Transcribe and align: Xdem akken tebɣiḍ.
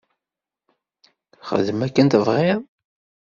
Xdem 1.47 1.79
akken 1.87 2.07
tebɣiḍ. 2.11 2.61